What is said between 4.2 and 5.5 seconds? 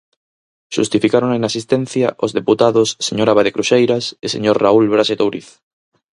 e señor Raúl Braxe Touriz.